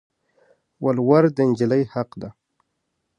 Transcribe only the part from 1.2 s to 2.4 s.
د انجلی حق دي